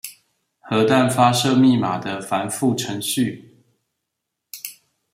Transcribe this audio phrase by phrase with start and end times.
[0.61, 3.53] 核彈發射密碼的繁複程序